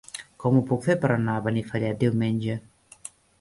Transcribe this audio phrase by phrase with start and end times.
[0.43, 2.57] Com ho puc fer per anar a Benifallet diumenge?